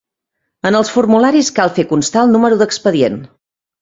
En 0.69 0.77
els 0.77 0.89
formularis 0.93 1.53
cal 1.59 1.71
fer 1.75 1.87
constar 1.91 2.25
el 2.25 2.33
número 2.37 2.59
d'expedient. 2.63 3.21